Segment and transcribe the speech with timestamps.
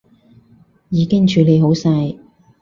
[0.89, 2.15] 已經處理好晒